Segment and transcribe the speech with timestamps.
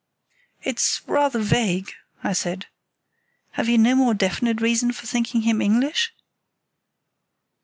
[0.63, 1.91] "It's rather vague,"
[2.23, 2.65] I said.
[3.51, 6.11] "Have you no more definite reason for thinking him English?"